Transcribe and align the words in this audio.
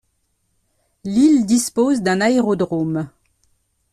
L'île 1.03 1.45
dispose 1.45 2.01
d'un 2.01 2.21
aérodrome. 2.21 3.07